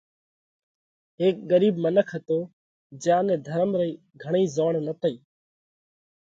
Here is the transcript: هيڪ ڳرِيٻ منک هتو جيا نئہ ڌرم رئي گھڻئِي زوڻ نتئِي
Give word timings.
هيڪ 1.19 1.35
ڳرِيٻ 1.49 1.75
منک 1.83 2.07
هتو 2.15 2.39
جيا 3.01 3.17
نئہ 3.27 3.35
ڌرم 3.45 3.71
رئي 3.79 3.91
گھڻئِي 4.23 4.45
زوڻ 4.55 4.71
نتئِي 4.87 5.15